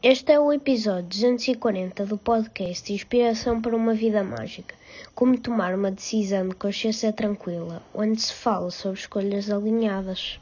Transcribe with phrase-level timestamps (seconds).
[0.00, 4.72] Este é o episódio 240 do podcast Inspiração para uma Vida Mágica.
[5.12, 10.38] Como tomar uma decisão de consciência tranquila, onde se fala sobre escolhas alinhadas.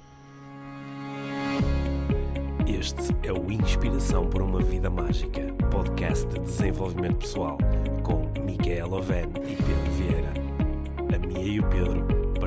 [2.67, 5.41] Este é o Inspiração para uma Vida Mágica,
[5.71, 7.57] podcast de desenvolvimento pessoal,
[8.03, 10.35] com Micaela Oven e Pedro Vieira.
[11.15, 12.26] A Mia e o Pedro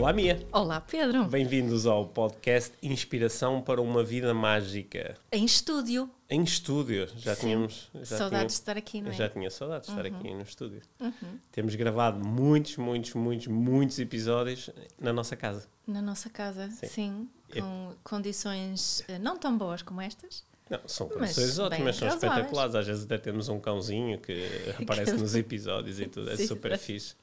[0.00, 0.48] Olá, Mia.
[0.50, 1.24] Olá, Pedro.
[1.26, 5.14] Bem-vindos ao podcast Inspiração para uma Vida Mágica.
[5.30, 6.08] Em estúdio.
[6.28, 7.40] Em estúdio, já Sim.
[7.48, 7.90] tínhamos.
[7.94, 9.12] Já Saudades tínhamos- de estar aqui, não é?
[9.12, 10.80] Já tinha saudades de estar aqui no estúdio.
[10.98, 11.38] Uhum.
[11.52, 15.68] Temos gravado muitos, muitos, muitos, muitos episódios na nossa casa.
[15.86, 16.86] Na nossa casa, Sim.
[16.86, 17.28] sim.
[17.52, 17.60] É.
[17.60, 20.44] com condições eh, não tão boas como estas.
[20.70, 22.74] Não, são Mas condições ótimas, são espetaculares.
[22.76, 24.44] Às vezes até temos um cãozinho que
[24.80, 26.46] aparece nos episódios e tudo, é Sim.
[26.46, 27.14] super fixe.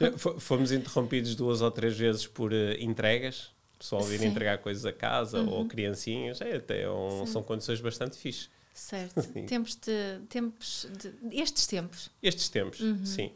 [0.00, 4.24] Já fo- Fomos interrompidos duas ou três vezes por eh, entregas, pessoal vir Sim.
[4.26, 4.30] Uhum.
[4.30, 8.48] entregar coisas a casa ou criancinhas, é, até um- são condições bastante fixe.
[8.74, 9.20] Certo.
[9.20, 9.44] Sim.
[9.44, 10.20] tempos de.
[10.30, 11.38] Tempos de.
[11.38, 12.10] Estes tempos.
[12.22, 13.30] Estes tempos, Uhum, sim.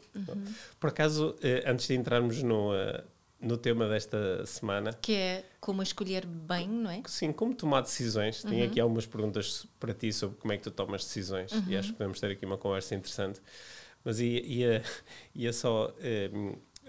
[0.79, 3.03] Por acaso, eh, antes de entrarmos no, eh,
[3.39, 7.01] no tema desta semana, Que é como escolher bem, não é?
[7.05, 8.41] Sim, como tomar decisões.
[8.43, 8.71] Tenho Uhum.
[8.71, 11.97] aqui algumas perguntas para ti sobre como é que tu tomas decisões e acho que
[11.97, 13.41] podemos ter aqui uma conversa interessante.
[14.03, 14.83] Mas ia, ia,
[15.35, 15.93] ia só.
[15.99, 16.29] eh,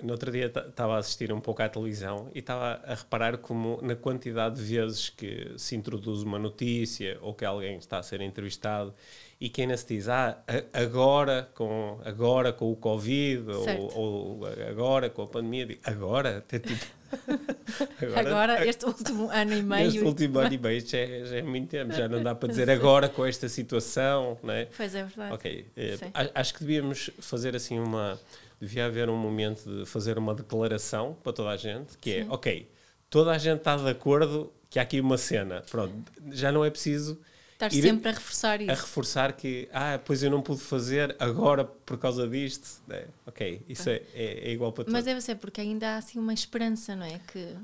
[0.00, 3.80] no outro dia estava a assistir um pouco à televisão e estava a reparar como
[3.82, 8.20] na quantidade de vezes que se introduz uma notícia ou que alguém está a ser
[8.20, 8.94] entrevistado
[9.40, 15.08] e que ainda se diz, ah, agora com, agora com o Covid ou, ou agora
[15.08, 16.84] com a pandemia, agora, até tipo,
[18.16, 19.84] Agora, este último ano e meio.
[19.84, 22.48] Neste último ano e meio já é, já é muito tempo, já não dá para
[22.48, 24.66] dizer agora com esta situação, não é?
[24.76, 25.34] Pois é verdade.
[25.34, 26.12] Ok, eh, Sim.
[26.34, 28.18] acho que devíamos fazer assim uma.
[28.60, 32.68] Devia haver um momento de fazer uma declaração para toda a gente, que é, ok,
[33.08, 35.94] toda a gente está de acordo que há aqui uma cena, pronto,
[36.32, 37.20] já não é preciso
[37.58, 38.82] Estás ir sempre a reforçar a isso.
[38.82, 42.80] reforçar que, ah, pois eu não pude fazer agora por causa disto.
[42.88, 45.04] É, ok, isso é, é, é igual para Mas todos.
[45.06, 47.18] deve ser porque ainda há assim uma esperança, não é?
[47.32, 47.56] Que,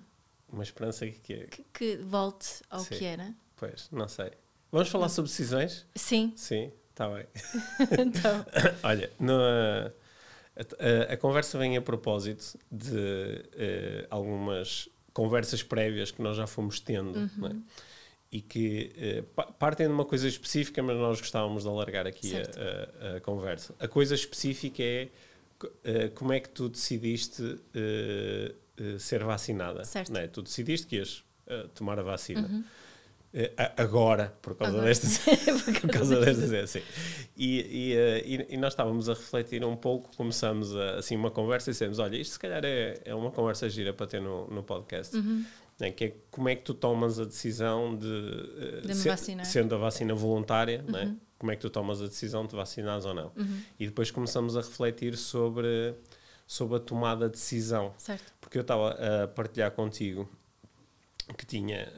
[0.52, 1.46] Uma esperança que, que é.
[1.46, 2.94] que, que volte ao Sim.
[2.96, 3.32] que era.
[3.56, 4.32] Pois, não sei.
[4.72, 5.86] Vamos falar sobre decisões?
[5.94, 6.32] Sim.
[6.34, 7.26] Sim, está bem.
[8.04, 8.44] então.
[8.82, 9.92] Olha, no, a,
[10.56, 16.80] a- a conversa vem a propósito de eh, algumas conversas prévias que nós já fomos
[16.80, 17.54] tendo, não é?
[18.36, 22.40] E que pa- partem de uma coisa específica, mas nós gostávamos de alargar aqui a,
[23.12, 23.74] a- a conversa.
[23.78, 25.08] A coisa específica é
[25.84, 28.52] eh, como é que tu decidiste eh,
[28.98, 29.84] ser vacinada.
[29.84, 30.16] Certo.
[30.16, 30.26] É?
[30.26, 31.22] Tu decidiste que ias
[31.74, 32.64] tomar a vacina.
[33.56, 34.86] A- agora, por causa Agora.
[34.88, 35.18] destas
[35.80, 36.82] por causa destas é assim.
[37.36, 41.72] E, e- e nós estávamos a refletir um pouco, começamos a, assim uma conversa e
[41.72, 45.16] dissemos, olha, isto se calhar é, é uma conversa gira para ter no, no podcast.
[45.16, 45.44] Uhum.
[45.80, 49.44] Né, que é como é que tu tomas a decisão de, De se- vacinar.
[49.46, 51.20] sendo a vacina voluntária, né, Uhum.
[51.38, 53.32] como é que tu tomas a decisão de te vacinares ou não.
[53.78, 55.94] E depois começamos a refletir sobre,
[56.46, 57.92] sobre a tomada de decisão.
[57.98, 58.32] Certo.
[58.40, 58.90] Porque eu estava
[59.24, 60.28] a partilhar contigo
[61.38, 61.90] que tinha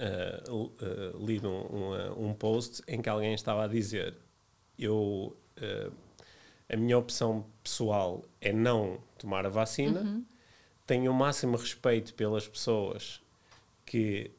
[0.48, 4.16] l- eh, lido um, um, eh, um post em que alguém estava a dizer
[4.78, 5.91] eu eh,
[6.69, 10.25] a minha opção pessoal é não tomar a vacina Uhum.
[10.86, 13.20] tenho o máximo respeito pelas pessoas
[13.86, 14.30] que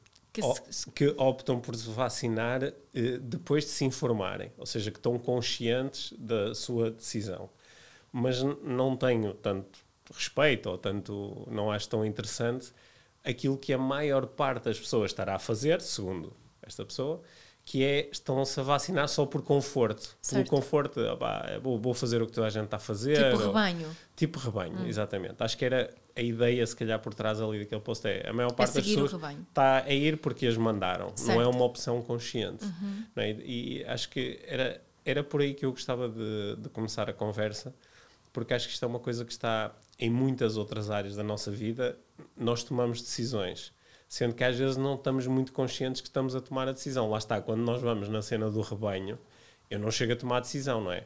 [0.93, 2.73] Que optam por se vacinar eh,
[3.19, 7.49] depois de se informarem, ou seja, que estão conscientes da sua decisão.
[8.11, 9.79] Mas não tenho tanto
[10.13, 12.71] respeito ou tanto não acho tão interessante
[13.23, 16.31] aquilo que a maior parte das pessoas estará a fazer, segundo
[16.61, 17.19] esta pessoa,
[17.65, 20.15] que é estão-se a vacinar só por conforto.
[20.21, 20.47] Certo.
[20.49, 21.01] Pelo conforto,
[21.63, 23.17] vou, vou fazer o que toda a gente está a fazer.
[23.31, 23.97] Tipo ou- rebanho.
[24.15, 24.87] Tipo rebanho, Hum.
[24.87, 25.35] exatamente.
[25.39, 28.51] Acho que era a ideia, se calhar, por trás ali daquele post é a maior
[28.51, 29.13] parte das pessoas
[29.49, 31.05] está a ir porque as mandaram.
[31.07, 31.39] Não é Certo.
[31.41, 31.49] Uhum.
[31.51, 32.65] uma opção consciente.
[33.15, 33.31] não é?
[33.31, 37.73] E acho que era, era por aí que eu gostava de, de começar a conversa,
[38.33, 41.51] porque acho que isto é uma coisa que está em muitas outras áreas da nossa
[41.51, 41.97] vida.
[42.35, 43.71] Nós tomamos decisões.
[44.09, 47.09] Sendo que às vezes não estamos muito conscientes que estamos a tomar a decisão.
[47.09, 49.19] Lá está, quando nós vamos na cena do rebanho,
[49.69, 51.05] eu não chego a tomar a decisão, não é?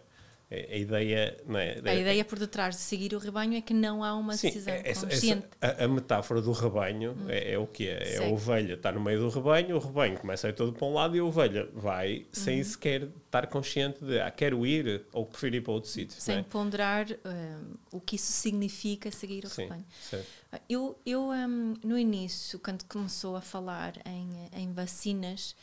[0.51, 1.80] A, a ideia, não é?
[1.86, 4.74] A ideia por detrás de seguir o rebanho é que não há uma Sim, decisão
[4.74, 5.48] essa- essa- consciente.
[5.62, 8.15] a, a metáfora do rebanho é, é o que é?
[8.15, 10.86] É a ovelha está no meio do rebanho, o rebanho começa a ir todo para
[10.86, 12.25] um lado e a ovelha vai Uhum.
[12.33, 16.19] sem sequer estar consciente de ah, quero ir ou prefiro ir para outro sítio.
[16.19, 16.44] Sem é?
[16.44, 19.86] ponderar hum, o que isso significa seguir o Sim, rebanho.
[20.01, 20.27] certo.
[20.68, 25.56] Eu, eu hum, no início, quando começou a falar em, em vacinas,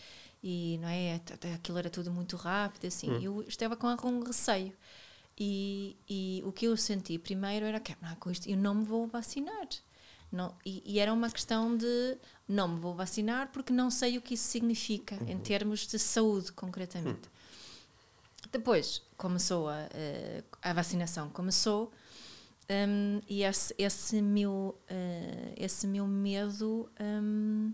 [0.42, 1.20] e não é
[1.54, 3.20] aquilo era tudo muito rápido assim hum.
[3.20, 4.72] eu estava com algum receio
[5.38, 8.84] e, e o que eu senti primeiro era que não, com isto eu não me
[8.84, 9.68] vou vacinar
[10.30, 14.22] não, e, e, era uma questão de não me vou vacinar porque não sei o
[14.22, 15.28] que isso significa uhum.
[15.30, 18.50] em termos de saúde concretamente uhum.
[18.52, 19.88] depois começou a,
[20.62, 21.90] a vacinação começou
[22.70, 27.72] um, e esse, esse, meu, uh, esse meu medo um,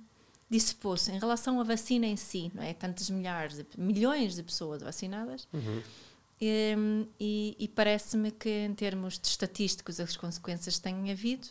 [0.50, 2.74] dissipou-se em relação à vacina em si, não é?
[2.74, 5.48] Tantas milhares, de, milhões de pessoas vacinadas.
[5.52, 5.82] Uhum.
[6.42, 11.48] Um, e, e parece-me que, em termos de estatísticos, as consequências têm havido,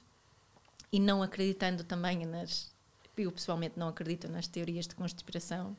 [0.91, 2.71] e não acreditando também nas.
[3.17, 5.75] Eu pessoalmente não acredito nas teorias de conspiração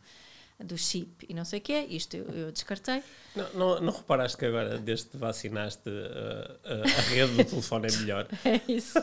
[0.59, 3.03] do chip e não sei o que é, isto eu, eu descartei.
[3.35, 7.97] Não, não, não, reparaste que agora, desde que vacinaste, uh, a rede do telefone é
[7.99, 8.29] melhor?
[8.45, 8.99] é isso.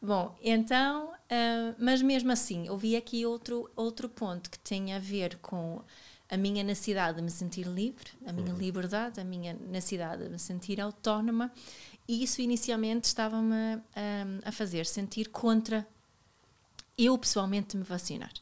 [0.00, 4.98] Bom, então, uh, mas mesmo assim, eu vi aqui outro, outro ponto que tem a
[4.98, 5.82] ver com
[6.30, 8.58] a minha necessidade de me sentir livre, a minha uhum.
[8.58, 11.52] liberdade, a minha necessidade de me sentir autónoma,
[12.08, 15.86] e isso inicialmente estava-me um, a fazer sentir contra
[16.96, 18.32] eu pessoalmente me vacinar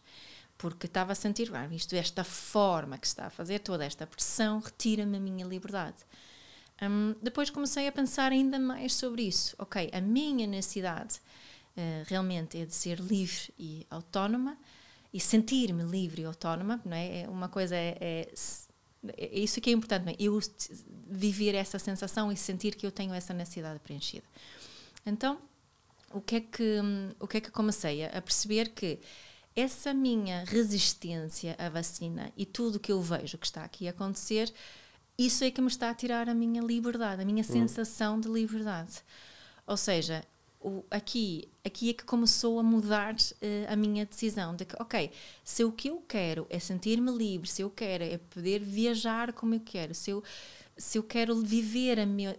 [0.63, 4.61] porque estava a sentir, ah, isto, esta forma que está a fazer, toda esta pressão,
[4.61, 5.97] retira-me a minha liberdade.
[6.81, 9.57] Um, depois comecei a pensar ainda mais sobre isso.
[9.59, 11.21] Ok, a minha necessidade
[11.77, 14.57] uh, realmente é de ser livre e autónoma
[15.13, 17.23] e sentir-me livre e autónoma, não é?
[17.23, 18.33] é uma coisa é, é,
[19.17, 20.17] é, isso que é importante, é?
[20.19, 20.41] eu
[21.07, 24.25] viver essa sensação e sentir que eu tenho essa necessidade preenchida.
[25.05, 25.39] Então,
[26.13, 26.79] o que é que,
[27.19, 29.01] o que, é que comecei a perceber que
[29.55, 34.53] essa minha resistência à vacina e tudo que eu vejo que está aqui a acontecer,
[35.19, 37.45] isso é que me está a tirar a minha liberdade, a minha hum.
[37.45, 39.03] sensação de liberdade.
[39.67, 40.25] Ou seja,
[40.63, 45.11] o, aqui, aqui é que começou a mudar uh, a minha decisão de que, ok,
[45.45, 49.55] se o que eu quero é sentir-me livre, se eu quero é poder viajar como
[49.55, 50.23] eu quero, se eu,
[50.77, 52.37] se eu quero viver a minha,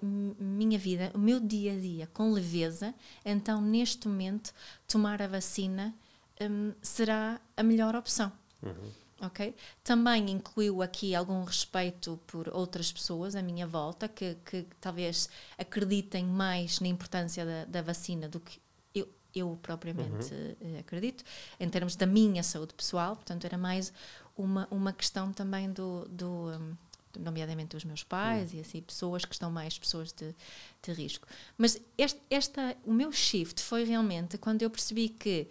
[0.79, 2.93] vida, o meu dia a dia com leveza,
[3.25, 4.53] então neste momento
[4.87, 5.93] tomar a vacina
[6.41, 8.31] um, será a melhor opção.
[8.61, 9.02] Uhum.
[9.23, 9.55] Ok?
[9.83, 16.25] Também incluiu aqui algum respeito por outras pessoas à minha volta que, que talvez acreditem
[16.25, 18.59] mais na importância da, da vacina do que
[18.93, 20.77] eu, eu propriamente uhum.
[20.77, 21.23] acredito,
[21.57, 23.15] em termos da minha saúde pessoal.
[23.15, 23.93] Portanto, era mais
[24.37, 26.05] uma, uma questão também do.
[26.09, 26.75] do um,
[27.17, 28.57] nomeadamente os meus pais uhum.
[28.57, 30.33] e assim pessoas que estão mais pessoas de,
[30.81, 31.27] de risco
[31.59, 35.47] mas este, esta o meu shift foi realmente quando eu percebi que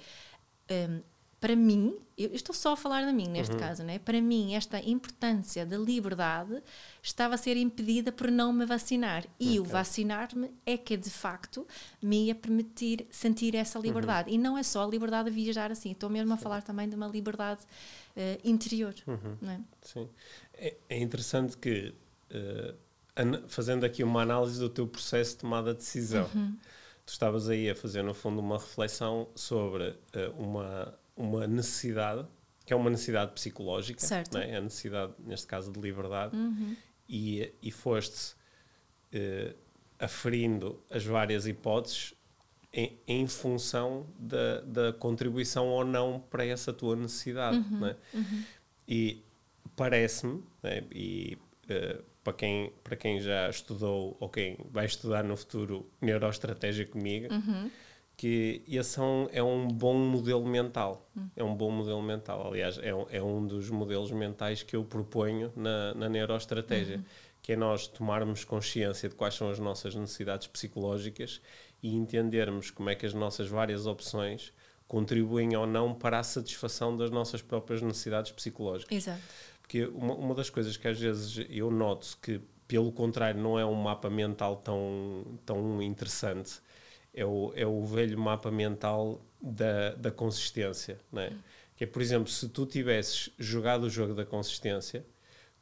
[0.69, 1.01] um,
[1.43, 3.59] para mim, eu estou só a falar de mim neste uhum.
[3.59, 3.99] caso, né?
[3.99, 6.63] para mim, esta importância da liberdade
[7.03, 9.25] estava a ser impedida por não me vacinar.
[9.41, 9.61] E okay.
[9.61, 11.67] o vacinar-me é que de facto
[12.01, 13.85] me ia permitir sentir essa uhum.
[13.85, 14.29] liberdade.
[14.31, 14.37] Uhum.
[14.37, 16.95] E não é só a liberdade de viajar assim, estou mesmo a falar também de
[16.95, 18.95] uma liberdade uh, interior.
[19.05, 19.37] Uhum.
[19.43, 19.61] Não é?
[19.81, 20.09] Sim.
[20.55, 21.93] É, é interessante que,
[22.31, 26.57] uh, fazendo aqui uma análise do teu processo de tomada de decisão uhum
[27.05, 32.27] tu estavas aí a fazer, no fundo, uma reflexão sobre uh, uma, uma necessidade,
[32.65, 34.39] que é uma necessidade psicológica, certo.
[34.39, 34.57] Né?
[34.57, 36.77] a necessidade, neste caso, de liberdade, uhum.
[37.09, 38.35] e, e foste
[39.15, 39.55] uh,
[39.99, 42.15] aferindo as várias hipóteses
[42.73, 47.59] em, em função da, da, contribuição ou não para essa tua necessidade.
[47.59, 47.81] Uhum.
[47.81, 47.97] Né?
[48.15, 48.45] Uhum.
[48.89, 49.23] E
[49.77, 50.83] parece-me, né?
[50.91, 56.87] e uh, para quem, para quem já estudou ou quem vai estudar no futuro neuroestratégia
[56.87, 57.71] comigo, uhum.
[58.17, 61.09] Que esse é um, é um bom modelo mental.
[61.17, 61.31] Uhum.
[61.35, 62.47] É um bom modelo mental.
[62.47, 67.05] Aliás, é um, é um dos modelos mentais que eu proponho na, na neuroestratégia, uhum.
[67.43, 71.41] que é nós tomarmos consciência de quais são as nossas necessidades psicológicas
[71.83, 74.53] e entendermos como é que as nossas várias opções
[74.87, 78.95] contribuem ou não para a satisfação das nossas próprias necessidades psicológicas.
[78.95, 79.23] Exato.
[79.63, 83.65] Porque uma, uma das coisas que às vezes eu noto que, pelo contrário, não é
[83.65, 86.61] um mapa mental tão, tão interessante,
[87.15, 90.99] é o, é o velho mapa mental da, da consistência.
[91.11, 91.37] Né?
[91.77, 95.05] Que é, por exemplo, se tu tivesses jogado o jogo da consistência,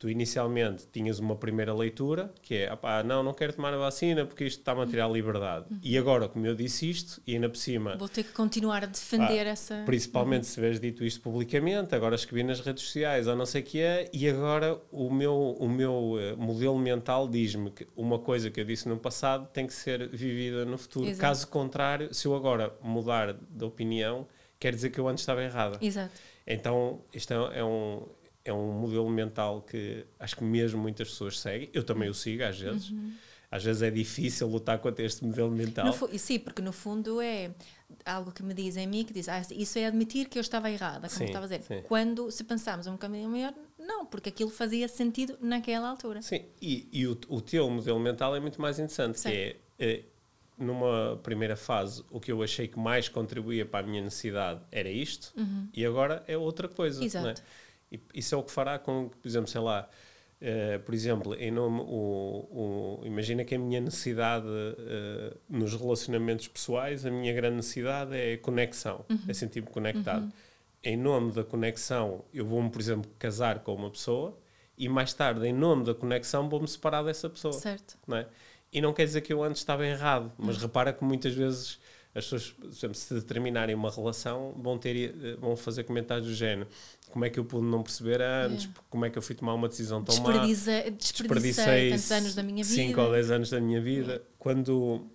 [0.01, 4.25] tu inicialmente tinhas uma primeira leitura, que é, opá, não, não quero tomar a vacina
[4.25, 5.67] porque isto está-me a tirar a liberdade.
[5.71, 5.79] Uhum.
[5.83, 7.99] E agora, como eu disse isto, e ainda por cima...
[7.99, 9.83] Vou ter que continuar a defender ah, essa...
[9.85, 10.49] Principalmente uhum.
[10.49, 13.79] se tiveres dito isto publicamente, agora escrevi nas redes sociais ou não sei o que
[13.79, 18.59] é, e agora o meu, o meu uh, modelo mental diz-me que uma coisa que
[18.59, 21.09] eu disse no passado tem que ser vivida no futuro.
[21.09, 21.21] Exato.
[21.21, 24.27] Caso contrário, se eu agora mudar de opinião,
[24.59, 25.77] quer dizer que eu antes estava errada.
[25.83, 26.19] Exato.
[26.47, 28.09] Então, isto é, é um
[28.45, 32.43] é um modelo mental que acho que mesmo muitas pessoas seguem, eu também o sigo
[32.45, 33.13] às vezes, uhum.
[33.51, 35.87] às vezes é difícil lutar contra este modelo mental.
[35.87, 37.51] No, sim, porque no fundo é
[38.05, 40.71] algo que me dizem a mim que diz, ah, isso é admitir que eu estava
[40.71, 41.63] errada, como sim, estava a dizer.
[41.63, 41.83] Sim.
[41.87, 46.23] Quando, se pensarmos um caminho maior, não, porque aquilo fazia sentido naquela altura.
[46.23, 49.29] Sim, e, e o, o teu modelo mental é muito mais interessante, sim.
[49.29, 50.05] que é, é,
[50.57, 54.89] numa primeira fase, o que eu achei que mais contribuía para a minha necessidade era
[54.89, 55.69] isto, uhum.
[55.75, 57.05] e agora é outra coisa.
[57.05, 57.25] Exato.
[57.25, 57.35] Não é?
[57.91, 59.89] E isso é o que fará com que, por exemplo, sei lá,
[60.41, 66.49] Uh, por exemplo, em nome, o, o, imagina que a minha necessidade uh, nos relacionamentos
[66.49, 69.19] pessoais, a minha grande necessidade é conexão, uhum.
[69.29, 70.23] é sentir-me conectado.
[70.23, 70.33] Uhum.
[70.83, 74.35] Em nome da conexão, eu vou-me, por exemplo, casar com uma pessoa
[74.79, 77.53] e mais tarde, em nome da conexão, vou-me separar dessa pessoa.
[77.53, 77.99] Certo.
[78.07, 78.27] Não é?
[78.73, 80.63] E não quer dizer que eu antes estava errado, mas uhum.
[80.63, 81.79] repara que muitas vezes
[82.15, 86.67] as pessoas, exemplo, se determinarem uma relação, vão, ter, eh, vão fazer comentários do género
[87.11, 89.69] como é que eu pude não perceber antes, como é que eu fui tomar uma
[89.69, 90.33] decisão tão má.
[90.33, 92.75] Desperdicei, desperdicei tantos anos da minha vida.
[92.75, 94.23] 5 ou 10 anos da minha vida.
[94.39, 95.07] Quando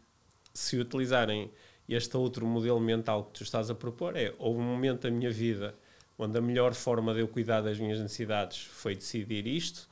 [0.54, 1.52] se utilizarem
[1.88, 5.32] este outro modelo mental que tu estás a propor, é houve um momento da minha
[5.32, 5.76] vida
[6.18, 9.88] onde a melhor forma de eu cuidar das minhas necessidades foi decidir isto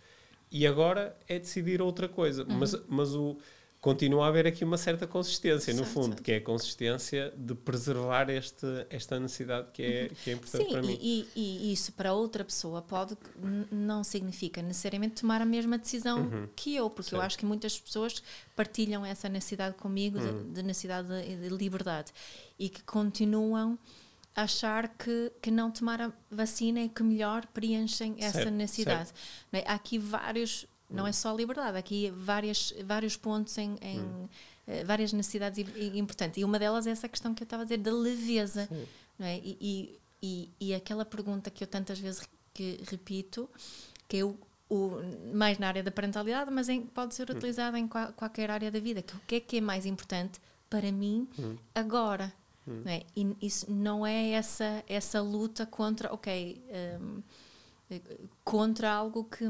[0.52, 2.44] e agora é decidir outra coisa.
[2.44, 2.58] Uhum.
[2.58, 3.38] Mas, mas o
[3.84, 6.24] continua a haver aqui uma certa consistência, no fundo, certo.
[6.24, 10.72] que é a consistência de preservar este, esta necessidade que é, que é importante Sim,
[10.72, 10.98] para mim.
[11.02, 13.18] E, e isso para outra pessoa pode
[13.70, 16.48] não significa necessariamente tomar a mesma decisão uhum.
[16.56, 18.24] que eu, porque eu acho que muitas pessoas
[18.56, 20.44] partilham essa necessidade comigo, uhum.
[20.44, 22.14] de, de, necessidade de, de liberdade,
[22.58, 23.78] e que continuam
[24.34, 29.10] a achar que, que não tomar a vacina é que melhor preenchem essa certo, necessidade.
[29.10, 29.68] Certo.
[29.68, 29.70] É?
[29.70, 34.28] Há aqui vários não é só a liberdade, aqui várias, vários pontos em, em hum.
[34.68, 36.42] uh, várias necessidades importantes.
[36.42, 38.70] E uma delas é essa questão que eu estava a dizer da leveza.
[39.18, 39.38] Não é?
[39.38, 43.50] E, e, e, aquela pergunta que eu tantas vezes que repito,
[44.08, 44.38] que eu
[44.70, 44.92] o,
[45.34, 47.36] mais na área da parentalidade, mas em, pode ser hum.
[47.36, 49.02] utilizada em qual, qualquer área da vida.
[49.02, 51.56] Que, o que é que é mais importante para mim hum.
[51.76, 52.34] agora?
[52.68, 52.82] Hum.
[52.84, 53.04] Não é?
[53.16, 56.64] E isso não é essa, essa luta contra, ok,
[57.00, 57.22] um,
[57.90, 58.02] eh,
[58.44, 59.46] contra algo que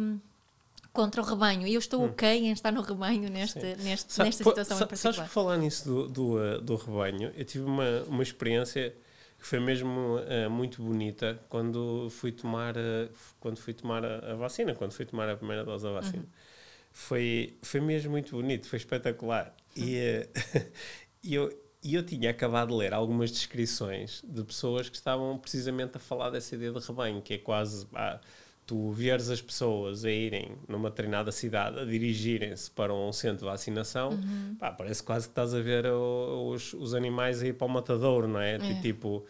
[0.93, 1.67] contra o rebanho.
[1.67, 2.05] E eu estou hum.
[2.05, 5.13] ok em estar no rebanho neste, neste, nesta situação pô, em particular.
[5.13, 8.95] Sabes, por falar nisso do, do, uh, do, rebanho, eu tive uma, uma experiência
[9.39, 13.09] que foi mesmo uh, muito bonita quando fui tomar, uh,
[13.39, 16.23] quando fui tomar a, a, vacina, quando fui tomar a primeira dose da vacina.
[16.23, 16.29] Uhum.
[16.91, 19.53] Foi, foi mesmo muito bonito, foi espetacular.
[19.75, 19.83] Uhum.
[19.83, 20.29] E,
[21.23, 21.51] e eu,
[21.83, 26.29] e eu tinha acabado de ler algumas descrições de pessoas que estavam precisamente a falar
[26.29, 27.87] dessa ideia de rebanho, que é quase.
[27.95, 28.21] Ah,
[28.65, 33.45] tu vieres as pessoas a irem numa determinada cidade, a dirigirem-se para um centro de
[33.45, 34.55] vacinação, uhum.
[34.59, 38.27] pá, parece quase que estás a ver os, os animais a ir para o matadouro,
[38.27, 38.55] não é?
[38.55, 38.81] é.
[38.81, 39.25] Tipo,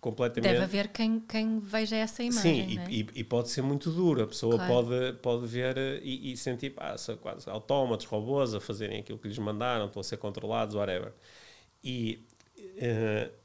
[0.00, 0.52] completamente...
[0.52, 2.90] Deve haver quem, quem veja essa imagem, Sim, é?
[2.90, 4.72] e, e, pode ser muito duro, a pessoa claro.
[4.72, 9.38] pode, pode ver e, e sentir, pá, quase autómatos, robôs a fazerem aquilo que lhes
[9.38, 11.12] mandaram, estão a ser controlados, whatever.
[11.82, 12.24] E...
[12.58, 13.38] Uh,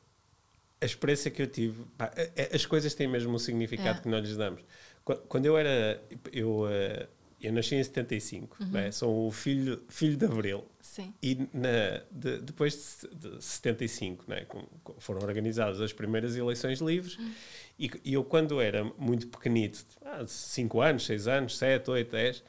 [0.82, 2.12] a experiência que eu tive, pá,
[2.54, 4.02] as coisas têm mesmo o significado é.
[4.02, 4.62] que nós lhes damos.
[5.04, 6.02] Quando eu era.
[6.32, 7.08] Eu, eh,
[7.42, 8.70] eu nasci em 75, uhum.
[8.70, 8.92] né?
[8.92, 10.64] sou o filho, filho de Abril.
[10.82, 11.14] Sim.
[11.22, 14.46] E na, de, depois de, de 75, né?
[14.46, 17.18] Com, com, foram organizadas as primeiras eleições livres.
[17.18, 17.32] Uhum.
[17.78, 19.86] E, e, eu, quando era muito pequenito,
[20.26, 22.44] 5 ah, anos, 6 anos, 7, 8, 10,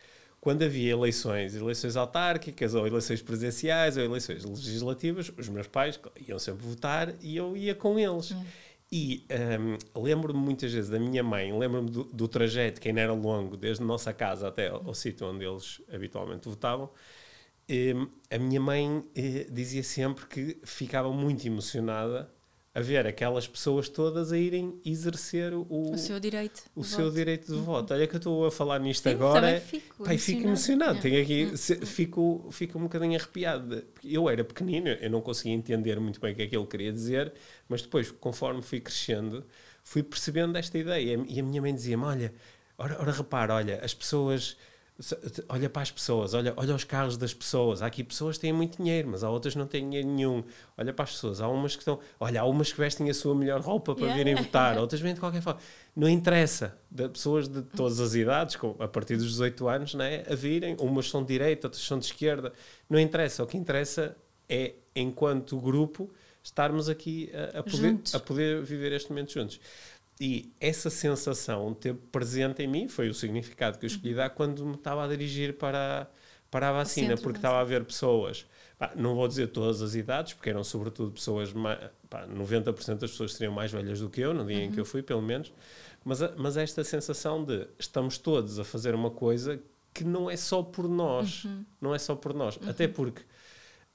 [0.44, 6.38] quando havia eleições, eleições autárquicas, ou eleições presidenciais, ou eleições legislativas, os meus pais iam
[6.38, 8.30] sempre votar e eu ia com eles.
[8.30, 8.44] Uhum.
[8.96, 9.26] E
[9.96, 13.56] um, lembro-me muitas vezes da minha mãe, lembro-me do, do, trajeto, que ainda era longo,
[13.56, 16.88] desde a nossa casa até ao, sítio onde eles habitualmente votavam.
[17.68, 22.32] Um, a minha mãe eh, dizia sempre que ficava muito emocionada
[22.74, 27.14] a ver aquelas pessoas todas a irem exercer o, o seu direito o seu voto.
[27.14, 27.62] direito de uhum.
[27.62, 27.94] voto.
[27.94, 29.60] Olha que eu estou a falar nisto Sim, agora.
[29.60, 31.00] Fico pai, fico emocionado.
[31.00, 31.56] Tenho aqui, uhum.
[31.56, 33.84] se, fico, fico um bocadinho arrepiado.
[34.02, 36.92] Eu era pequenino, eu não conseguia entender muito bem o que é que ele queria
[36.92, 37.32] dizer,
[37.68, 39.46] mas depois, conforme fui crescendo,
[39.84, 41.24] fui percebendo esta ideia.
[41.28, 42.34] E a minha mãe dizia-me: Olha,
[42.76, 44.56] ora, ora repara, olha, as pessoas
[45.48, 47.82] olha para as pessoas, olha, olha os carros das pessoas.
[47.82, 50.44] Há aqui pessoas que têm muito dinheiro, mas há outras que não têm dinheiro nenhum.
[50.78, 53.34] Olha para as pessoas, há umas que estão, olha, há umas que vestem a sua
[53.34, 54.16] melhor roupa para yeah.
[54.16, 55.60] virem votar, outras vêm de qualquer forma.
[55.96, 60.22] Não interessa, de pessoas de todas as idades, com, a partir dos 18 anos, né,
[60.30, 62.52] a virem, umas são de direita, outras são de esquerda.
[62.88, 64.16] Não interessa, o que interessa
[64.48, 66.08] é, enquanto grupo,
[66.40, 69.58] estarmos aqui a, a poder, a poder viver este momento juntos.
[70.20, 74.64] E essa sensação teve presente em mim, foi o significado que eu escolhi dar quando
[74.64, 76.08] me estava a dirigir para,
[76.50, 78.46] para a vacina, porque estava a ver pessoas,
[78.78, 81.52] pá, não vou dizer todas as idades, porque eram sobretudo pessoas,
[82.08, 84.62] pá, 90% das pessoas seriam mais velhas do que eu, no dia uhum.
[84.64, 85.52] em que eu fui, pelo menos,
[86.04, 89.60] mas, mas esta sensação de estamos todos a fazer uma coisa
[89.92, 91.44] que não é só por nós.
[91.44, 91.64] Uhum.
[91.80, 92.56] Não é só por nós.
[92.56, 92.68] Uhum.
[92.68, 93.22] Até porque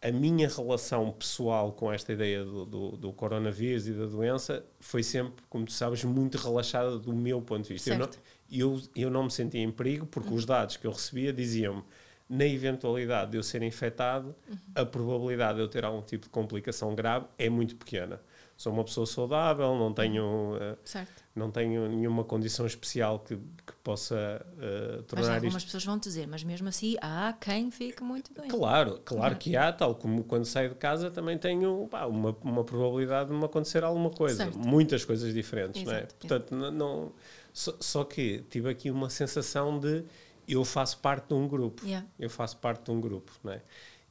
[0.02, 5.04] a minha relação pessoal com esta ideia do, do, do, coronavírus e da doença foi
[5.04, 7.92] sempre, como tu sabes, muito relaxada do meu ponto de vista.
[7.92, 8.10] Eu não,
[8.50, 10.36] eu, eu não me sentia em perigo porque uhum.
[10.36, 11.84] os dados que eu recebia diziam-me
[12.30, 14.58] na eventualidade de eu ser infectado, uhum.
[14.76, 18.22] a probabilidade de eu ter algum tipo de complicação grave é muito pequena.
[18.60, 24.46] Sou uma pessoa saudável, não tenho, uh, não tenho nenhuma condição especial que, que possa
[24.52, 25.68] uh, tornar mas algumas isto...
[25.68, 28.50] pessoas vão dizer, mas mesmo assim há quem fique muito doente.
[28.50, 32.66] Claro, claro que há, tal como quando saio de casa também tenho pá, uma, uma
[32.66, 34.44] probabilidade de me acontecer alguma coisa.
[34.44, 34.60] Certo.
[34.60, 36.06] Muitas coisas diferentes, Exato, não é?
[36.20, 37.12] Portanto, não, não
[37.54, 40.04] só, só que tive aqui uma sensação de
[40.46, 41.86] eu faço parte de um grupo.
[41.86, 42.06] Yeah.
[42.20, 43.62] Eu faço parte de um grupo, não é?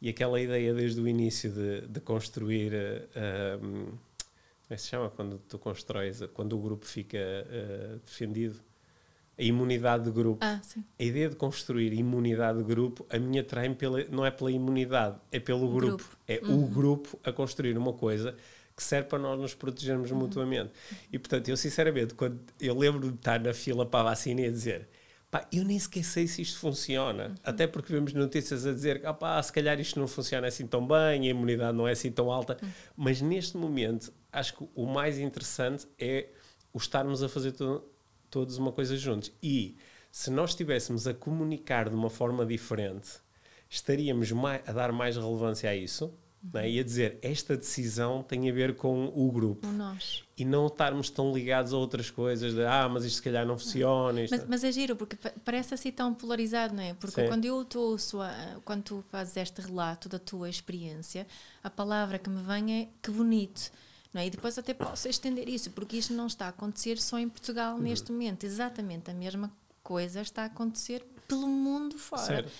[0.00, 2.72] E aquela ideia desde o início de, de construir.
[2.72, 4.07] Uh, um,
[4.68, 8.60] como é que se chama quando tu constróis, quando o grupo fica uh, defendido?
[9.38, 10.44] A imunidade de grupo.
[10.44, 10.60] Ah,
[10.98, 15.16] a ideia de construir imunidade de grupo, a minha trai pela, não é pela imunidade,
[15.32, 15.96] é pelo grupo.
[15.96, 16.16] grupo.
[16.26, 16.64] É uhum.
[16.64, 18.36] o grupo a construir uma coisa
[18.76, 20.18] que serve para nós nos protegermos uhum.
[20.18, 20.70] mutuamente.
[21.10, 24.50] E portanto, eu sinceramente, quando eu lembro de estar na fila para a vacina e
[24.50, 24.86] dizer
[25.30, 27.28] Pá, eu nem sequer sei se isto funciona.
[27.28, 27.34] Uhum.
[27.44, 30.66] Até porque vemos notícias a dizer que ah, pá, se calhar isto não funciona assim
[30.66, 32.56] tão bem, a imunidade não é assim tão alta.
[32.62, 32.70] Uhum.
[32.96, 36.28] Mas neste momento, acho que o mais interessante é
[36.72, 37.84] o estarmos a fazer to
[38.30, 39.32] todos uma coisa juntos.
[39.42, 39.76] E
[40.10, 43.08] se nós estivéssemos a comunicar de uma forma diferente,
[43.68, 44.30] estaríamos
[44.66, 46.12] a dar mais relevância a isso
[46.54, 46.70] é?
[46.70, 49.66] E a dizer, esta decisão tem a ver com o grupo.
[49.66, 50.22] O nós.
[50.36, 53.58] E não estarmos tão ligados a outras coisas, de, ah, mas isto se calhar não
[53.58, 54.20] funciona.
[54.30, 56.94] Mas, mas, é giro, porque parece assim tão polarizado, não é?
[56.94, 57.28] Porque Sim.
[57.28, 57.96] quando eu estou,
[58.64, 61.26] quando tu fazes este relato da tua experiência,
[61.62, 63.70] a palavra que me vem é que bonito.
[64.14, 64.26] Não é?
[64.26, 67.74] E depois até posso estender isso, porque isto não está a acontecer só em Portugal
[67.74, 67.82] uhum.
[67.82, 68.44] neste momento.
[68.44, 69.52] Exatamente a mesma
[69.82, 72.22] coisa está a acontecer pelo mundo fora.
[72.22, 72.50] Sério?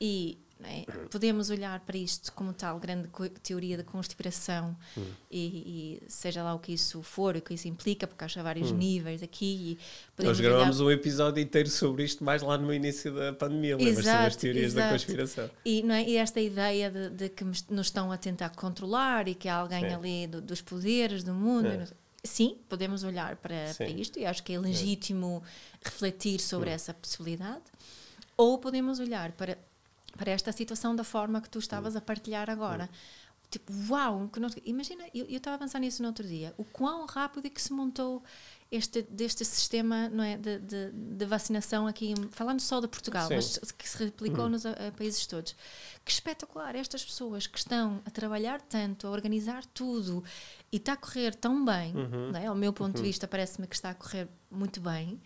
[0.00, 0.84] E é?
[1.10, 3.08] Podemos olhar para isto como tal grande
[3.42, 5.04] teoria da conspiração hum.
[5.30, 8.70] e, e, seja lá o que isso for, o que isso implica, porque há vários
[8.70, 8.76] hum.
[8.76, 9.78] níveis aqui.
[10.18, 10.88] Nós gravamos olhar...
[10.88, 14.64] um episódio inteiro sobre isto mais lá no início da pandemia, lembras sobre as teorias
[14.66, 14.86] exato.
[14.86, 15.50] da conspiração.
[15.64, 16.08] E, é?
[16.08, 19.88] e esta ideia de, de, que nos estão a tentar controlar e que há alguém
[19.88, 19.94] Sim.
[19.94, 21.68] ali do, dos poderes do mundo.
[21.68, 21.86] É.
[22.22, 25.88] Sim, podemos olhar para, para, isto e acho que é legítimo é.
[25.88, 26.74] refletir sobre hum.
[26.74, 27.64] essa possibilidade.
[28.36, 29.58] Ou podemos olhar para
[30.16, 32.88] para esta situação da forma que tu estavas a partilhar agora.
[33.50, 34.28] Tipo, uau!
[34.32, 37.50] Que não, imagina, eu estava a pensar nisso no outro dia, o quão rápido é
[37.50, 38.22] que se montou
[38.70, 43.36] este, deste sistema não é, de, de, de vacinação aqui, falando só de Portugal, Sim.
[43.36, 44.50] mas que se replicou uhum.
[44.50, 45.54] nos a, a países todos.
[46.04, 46.74] Que espetacular!
[46.74, 50.24] Estas pessoas que estão a trabalhar tanto, a organizar tudo
[50.72, 52.32] e está a correr tão bem, uhum.
[52.32, 52.46] não é?
[52.46, 53.02] ao meu ponto uhum.
[53.02, 55.20] de vista, parece-me que está a correr muito bem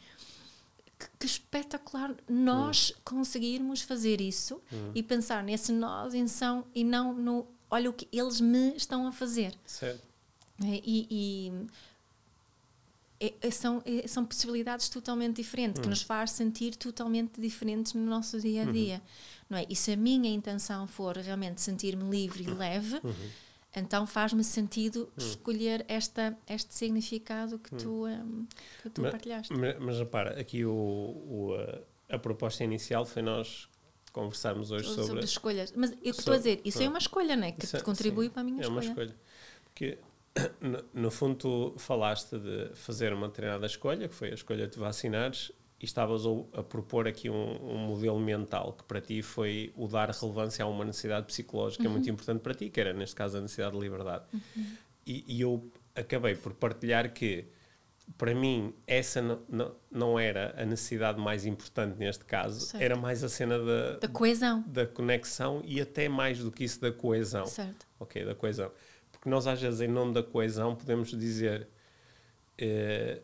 [0.99, 3.01] que, que espetacular nós hum.
[3.05, 4.93] conseguirmos fazer isso hum.
[4.95, 9.07] e pensar nesse nós em são e não no olha o que eles me estão
[9.07, 9.55] a fazer.
[9.65, 10.03] Certo.
[10.65, 11.53] É, e, e
[13.21, 15.83] é, é são, é, são possibilidades totalmente diferentes, hum.
[15.83, 18.73] que nos faz sentir totalmente diferentes no nosso dia a uhum.
[18.73, 18.95] dia.
[18.95, 19.01] Uhum.
[19.51, 19.67] Não é?
[19.69, 23.01] E se a minha intenção for realmente sentir-me livre e leve.
[23.79, 25.13] Então faz-me sentido hum.
[25.17, 27.79] escolher esta, este significado que hum.
[27.79, 28.47] tu, um,
[28.83, 29.55] que tu mas, partilhaste.
[29.55, 31.57] Mas, mas repara, aqui o, o,
[32.09, 33.69] a, a, proposta inicial foi nós
[34.13, 35.73] conversarmos hoje sobre, sobre escolhas.
[35.77, 37.53] Mas eu estou a dizer, isso é uma escolha, não é?
[37.53, 38.77] Que isso, contribui sim, para a minha é escolha.
[38.77, 39.17] É uma escolha.
[39.65, 39.99] Porque,
[40.61, 44.79] no, no, fundo, tu falaste de fazer uma determinada escolha, que foi a escolha de
[44.79, 49.73] vacinares, e estavas a, a propor aqui um, um, modelo mental que para ti foi
[49.77, 51.91] o dar relevância a uma necessidade psicológica uhum.
[51.91, 54.25] muito importante para ti, que era neste caso a necessidade de liberdade.
[54.33, 54.67] Uhum.
[55.07, 57.47] E, e, eu acabei por partilhar que
[58.17, 62.83] para mim essa não, não, não, era a necessidade mais importante neste caso, certo.
[62.83, 66.81] era mais a cena da, da coesão, da conexão e até mais do que isso
[66.81, 67.47] da coesão.
[67.47, 67.87] Certo.
[68.01, 68.71] Ok, da coesão.
[69.13, 71.69] Porque nós às vezes em nome da coesão podemos dizer
[72.57, 73.21] eh,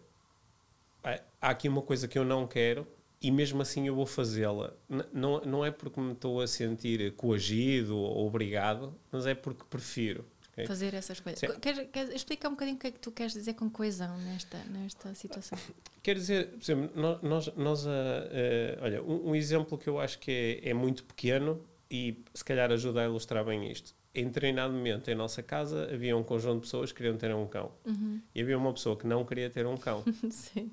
[1.40, 2.86] há aqui uma coisa que eu não quero
[3.20, 4.74] e mesmo assim eu vou fazê-la.
[5.10, 10.26] Não, não é porque me estou a sentir coagido ou obrigado, mas é porque prefiro.
[10.52, 10.66] Okay?
[10.66, 11.40] Fazer essas coisas.
[11.58, 14.58] Quer, quer, explica um bocadinho o que é que tu queres dizer com coesão nesta,
[14.64, 15.58] nesta situação.
[16.02, 20.18] Quer dizer, por exemplo, nós, nós uh, uh, olha, um, um, exemplo que eu acho
[20.18, 23.94] que é, é muito pequeno e se calhar ajuda a ilustrar bem isto.
[24.14, 27.46] Em determinado momento em nossa casa havia um conjunto de pessoas que queriam ter um
[27.46, 27.72] cão.
[27.86, 28.20] Uhum.
[28.34, 30.04] E havia uma pessoa que não queria ter um cão.
[30.30, 30.70] Sim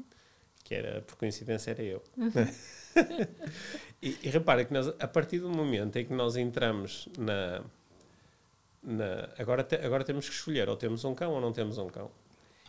[0.71, 2.01] que era, por coincidência, era eu.
[2.15, 2.31] Uhum.
[4.01, 7.61] e, e repara que nós, a partir do momento em que nós entramos na.
[8.81, 11.87] na agora, te, agora temos que escolher, ou temos um cão ou não temos um
[11.87, 12.09] cão.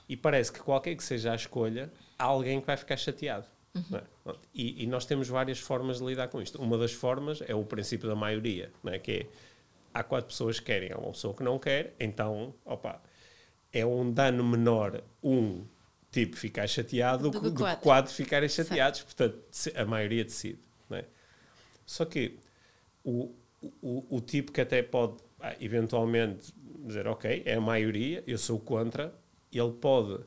[0.08, 3.46] E parece que qualquer que seja a escolha, há alguém que vai ficar chateado.
[3.72, 3.98] Uhum.
[3.98, 4.34] É?
[4.52, 6.60] E, e, nós temos várias formas de lidar com isto.
[6.60, 8.98] Uma das formas é o princípio da maioria, é?
[8.98, 9.26] que é
[9.94, 13.00] há quatro pessoas que querem, há uma pessoa que não quer, então, opa,
[13.72, 15.64] é um dano menor um
[16.12, 19.38] tipo ficar chateado do, do quatro, quatro ficarem chateados, portanto,
[19.74, 20.60] a maioria decide.
[20.90, 21.04] É?
[21.86, 22.38] Só que
[23.02, 23.34] o,
[23.80, 25.16] o, o tipo que até pode
[25.58, 26.52] eventualmente
[26.84, 29.12] dizer, ok, é a maioria, eu sou contra,
[29.50, 30.20] ele pode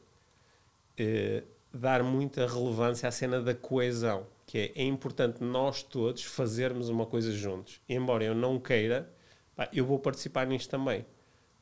[0.97, 6.89] eh, dar muita relevância à cena da coesão, que é, é importante nós todos fazermos
[6.89, 7.79] uma coisa juntos.
[7.87, 9.09] embora eu não queira,
[9.55, 11.05] pá, eu vou participar nisto também.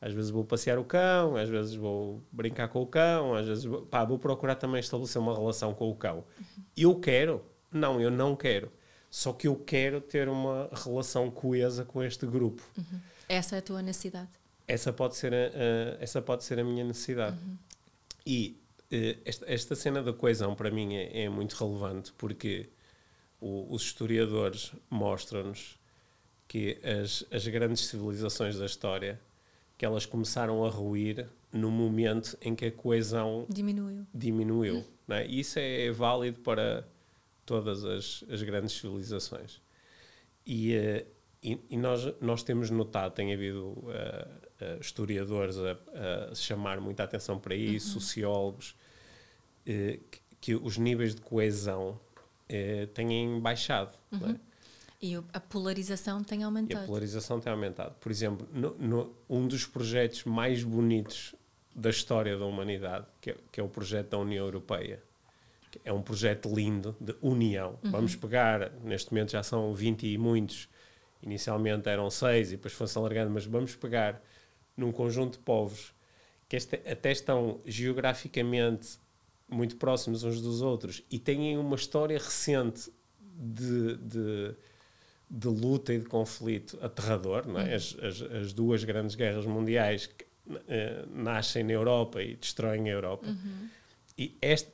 [0.03, 3.63] Às vezes vou passear o cão, às vezes vou brincar com o cão, às vezes
[3.63, 6.25] vou, pá, vou procurar também estabelecer uma relação com o cão.
[6.75, 7.41] Eu quero?
[7.71, 8.69] Não, eu não quero.
[9.09, 12.61] Só que eu quero ter uma relação coesa com este grupo.
[12.77, 12.99] Uhum.
[13.29, 14.27] Essa é a tua necessidade.
[14.67, 17.37] Essa pode ser a, a essa pode ser a minha necessidade.
[17.37, 17.57] Uhum.
[18.25, 18.59] E
[18.91, 22.67] uh, esta, esta cena da coesão para mim é, é muito relevante porque
[23.39, 25.79] o, os historiadores mostram-nos
[26.45, 29.17] que as, as grandes civilizações da história
[29.83, 34.07] que elas começaram a ruir no momento em que a coesão diminuiu.
[34.15, 35.27] diminuiu né?
[35.27, 36.87] E isso é válido para
[37.45, 39.61] todas as, as grandes civilizações.
[40.47, 41.05] E, uh,
[41.43, 47.03] e, e, nós, nós temos notado, tem havido uh, uh, historiadores a, a, chamar muita
[47.03, 47.99] atenção para isso, uhum.
[47.99, 48.77] sociólogos,
[49.65, 51.99] que, que, os níveis de coesão
[52.93, 53.97] têm baixado.
[54.13, 54.15] É?
[54.15, 54.39] Uhum.
[55.03, 56.79] E a polarização tem aumentado.
[56.79, 57.93] E a polarização tem aumentado.
[57.99, 61.35] Por exemplo, no, no, um dos projetos mais bonitos
[61.75, 65.03] da história da humanidade, que é, que é o projeto da União Europeia,
[65.83, 67.77] é um projeto lindo de união.
[67.83, 67.91] Uhum.
[67.91, 70.69] Vamos pegar, neste momento já são 20 e muitos,
[71.21, 74.21] inicialmente eram seis e depois foi-se alargando, mas vamos pegar
[74.77, 75.93] num conjunto de povos
[76.47, 78.99] que este, até estão geograficamente
[79.49, 82.89] muito próximos uns dos outros e têm uma história recente
[83.19, 84.55] de, de
[85.29, 87.47] de luta e de conflito aterrador.
[87.47, 87.69] Não é?
[87.69, 87.75] Uhum.
[87.75, 92.93] as, as, as, duas grandes guerras mundiais que, uh, nascem na Europa e destroem a
[92.93, 93.27] Europa.
[93.27, 93.69] Uhum.
[94.17, 94.71] E este,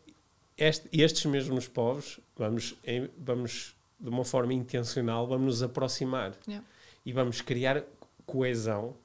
[0.58, 6.66] este, estes mesmos povos, vamos, em, vamos de uma forma intencional, vamos nos aproximar yeah.
[7.06, 7.84] e vamos criar
[8.26, 8.96] coesão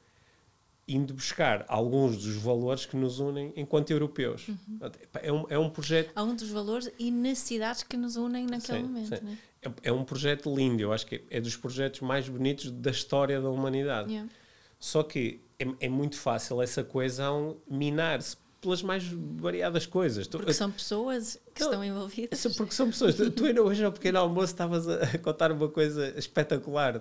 [0.86, 4.48] indo buscar alguns dos valores que nos unem enquanto europeus.
[4.48, 4.78] Uhum.
[5.22, 6.12] É, um, é um projeto...
[6.14, 9.16] Alguns dos valores e necessidades que nos unem naquele sim, momento.
[9.16, 9.24] Sim.
[9.24, 9.38] Né?
[9.62, 13.40] É, é, um projeto lindo, eu acho que é dos projetos mais bonitos da história
[13.40, 14.10] da humanidade.
[14.10, 14.30] Yeah.
[14.78, 20.26] Só que é, é, muito fácil essa coesão minar-se pelas mais variadas coisas.
[20.26, 22.42] Porque são pessoas que então, estão envolvidas.
[22.56, 23.14] Porque são pessoas.
[23.14, 26.98] tu ainda hoje ao pequeno almoço estavas a contar uma coisa espetacular.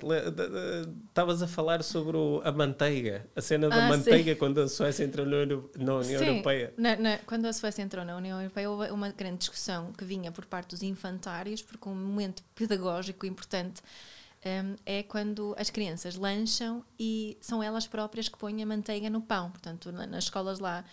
[1.08, 4.38] Estavas a falar sobre o, a manteiga, a cena da ah, manteiga sim.
[4.38, 5.46] quando a Suécia entrou na,
[5.78, 6.26] na União sim.
[6.26, 6.74] Europeia.
[6.78, 10.32] Na, na, quando a Suécia entrou na União Europeia houve uma grande discussão que vinha
[10.32, 13.82] por parte dos infantários, porque um momento pedagógico importante
[14.46, 19.22] um, é quando as crianças lancham e são elas próprias que põem a manteiga no
[19.22, 19.50] pão.
[19.52, 20.84] Portanto, na, nas escolas lá,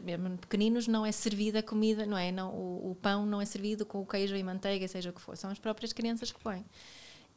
[0.00, 2.32] mesmo pequeninos, não é servida a comida, não é?
[2.32, 5.20] Não, o, o, pão não é servido com o queijo e manteiga, seja o que
[5.20, 5.36] for.
[5.36, 6.64] São as próprias crianças que põem.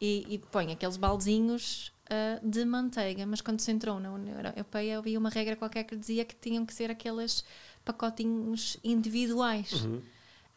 [0.00, 4.98] E, e põem aqueles baldezinhos uh, de manteiga, mas quando se entrou na União Europeia
[4.98, 7.44] havia uma regra qualquer que dizia que tinham que ser aqueles
[7.84, 9.84] pacotinhos individuais.
[9.84, 10.02] Uhum.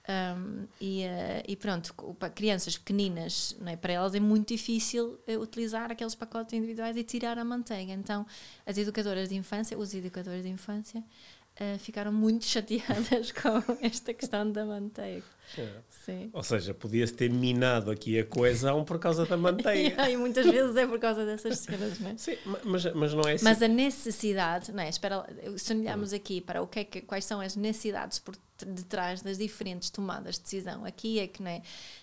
[0.08, 3.76] Um, e, uh, e, pronto, para crianças pequeninas, é?
[3.76, 7.92] para elas é muito difícil uh, utilizar aqueles pacotes individuais e tirar a manteiga.
[7.94, 8.26] Então,
[8.66, 14.52] as educadoras de infância, os educadores de infância, uh, ficaram muito chateadas com esta questão
[14.52, 15.26] da manteiga.
[15.58, 15.70] É.
[15.90, 16.30] Sim.
[16.34, 20.06] Ou seja, podia-se ter minado aqui a coesão por causa da manteiga.
[20.10, 22.18] e muitas vezes é por causa dessas cenas, não é?
[22.18, 23.44] Sim, mas, mas não é assim.
[23.44, 24.90] Mas a necessidade, não é?
[24.90, 25.26] Espera,
[25.58, 26.16] se olharmos hum.
[26.16, 30.36] aqui para o que é que, quais são as necessidades por detrás das diferentes tomadas
[30.36, 30.86] de decisão.
[30.86, 31.62] Aqui é que, né,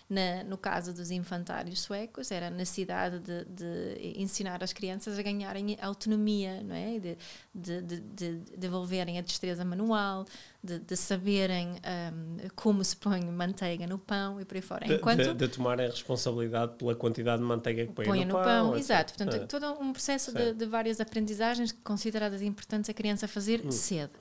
[0.09, 5.21] na, no caso dos infantários suecos, era a necessidade de, de ensinar as crianças a
[5.21, 6.99] ganharem autonomia, não é?
[6.99, 7.17] de,
[7.53, 10.25] de, de, de desenvolverem a destreza manual,
[10.63, 14.93] de, de saberem um, como se põe manteiga no pão e por aí fora.
[14.93, 18.69] Enquanto de, de, tomarem responsabilidade pela quantidade de manteiga que põem põe no, no pão.
[18.69, 19.13] pão exato.
[19.13, 19.45] Portanto, é.
[19.45, 23.71] todo um processo de, de, várias aprendizagens consideradas importantes a criança fazer hum.
[23.71, 24.13] cedo.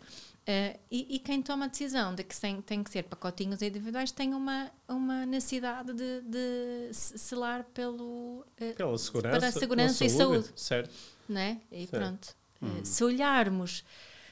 [0.43, 4.11] Uh, e, e, quem toma a decisão de que tem, tem que ser pacotinhos individuais
[4.11, 10.11] tem uma, uma necessidade de, de selar pelo, uh, pela segurança, para a segurança e
[10.11, 10.51] saúde.
[10.57, 10.91] Certo.
[11.29, 11.61] Né?
[11.71, 11.91] E certo.
[11.91, 12.37] pronto.
[12.61, 12.81] Hum.
[12.81, 13.85] Uh, se olharmos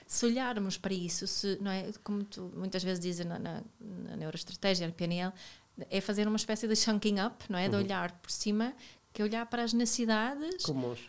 [0.05, 4.17] se olharmos para isso, se, não é, como tu muitas vezes dizes na, na, na
[4.17, 5.33] neuroestratégia, na PNL,
[5.89, 7.67] é fazer uma espécie de chunking up, não é?
[7.67, 7.71] Uhum.
[7.71, 8.75] De olhar por cima,
[9.13, 11.09] que é olhar para as necessidades comuns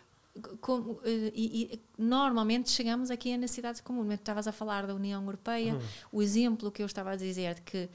[0.60, 4.08] como, eh, e, e, normalmente chegamos aqui a necessidades comuns.
[4.08, 5.80] Tu estavas a falar da União Europeia, uhum.
[6.12, 7.88] o exemplo que eu estava a dizer de que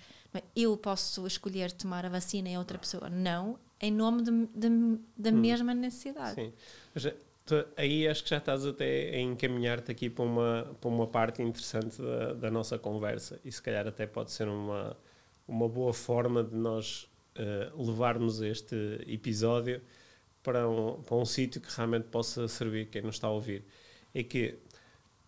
[0.56, 5.30] eu posso escolher tomar a vacina e outra pessoa não, em nome de, de, da
[5.30, 5.40] hum.
[5.40, 6.36] mesma necessidade.
[6.36, 6.54] Sim.
[6.94, 10.90] Mas, eh, tu, aí acho que já estás até a encaminhar-te aqui para uma, para
[10.90, 14.96] uma parte interessante da, da nossa conversa e se calhar até pode ser uma,
[15.48, 18.76] uma boa forma de nós uh, levarmos este
[19.08, 19.82] episódio
[20.48, 23.66] para um, para um sítio que realmente possa servir quem nos está a ouvir.
[24.16, 24.56] É que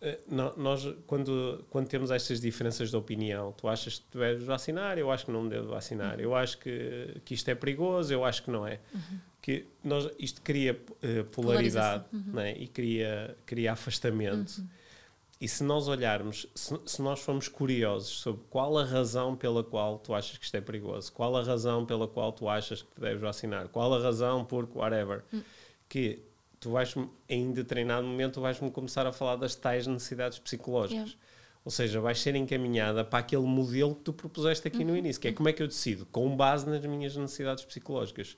[0.00, 0.18] eh,
[0.56, 5.26] nós, quando, quando temos estas diferenças de opinião, tu achas que deves vacinar, eu acho
[5.26, 8.66] que não devo vacinar, eu acho que, que isto é perigoso, eu acho que não
[8.66, 8.80] é.
[8.94, 9.18] Uhum.
[9.42, 12.54] Que nós, isto cria uh, polaridade né?
[12.56, 14.56] e cria, cria afastamento.
[14.56, 14.68] Uhum.
[15.40, 19.98] E se nós olharmos, se, se, nós formos curiosos sobre qual a razão pela qual
[19.98, 23.22] tu achas que isto é perigoso, qual a razão pela qual tu achas que deves
[23.22, 25.42] vacinar, qual a razão por whatever, uhum.
[25.88, 26.22] que
[26.60, 26.94] tu vais
[27.26, 31.08] em determinado momento vais-me começar a falar das tais necessidades psicológicas.
[31.08, 31.30] Yeah.
[31.64, 34.88] Ou seja, vais ser encaminhada para aquele modelo que tu propuseste aqui uhum.
[34.88, 38.36] no início, que é como é que eu decido, com base nas minhas necessidades psicológicas.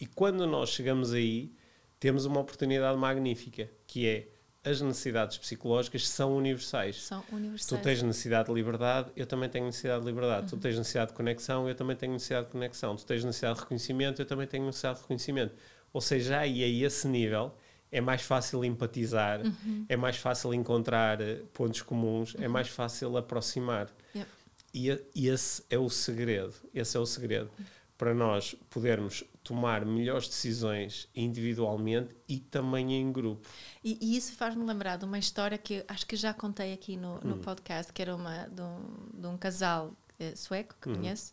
[0.00, 1.52] E quando nós chegamos aí,
[2.00, 4.28] temos uma oportunidade magnífica, que é
[4.64, 7.02] as necessidades psicológicas são universais.
[7.02, 7.80] São universais.
[7.80, 10.42] Tu tens necessidade de liberdade, eu também tenho necessidade de liberdade.
[10.42, 10.48] Uhum.
[10.48, 12.96] Tu tens necessidade de conexão, eu também tenho necessidade de conexão.
[12.96, 15.54] Tu tens necessidade de reconhecimento, eu também tenho necessidade de reconhecimento.
[15.92, 17.54] Ou seja, aí a esse nível
[17.90, 19.86] é mais fácil empatizar, uhum.
[19.88, 22.44] é mais fácil encontrar eh, pontos comuns, é uhum.
[22.44, 23.88] é mais fácil aproximar.
[24.14, 24.28] Yep.
[24.74, 26.54] E, e, esse é o segredo.
[26.74, 27.50] Esse é o segredo
[27.96, 33.48] para nós podermos tomar melhores decisões individualmente e também em grupo.
[33.82, 37.18] E, e isso faz-me lembrar de uma história que acho que já contei aqui no,
[37.20, 37.40] no hum.
[37.40, 40.96] podcast, que era uma de um, de um casal eh, sueco que hum.
[40.96, 41.32] conheço,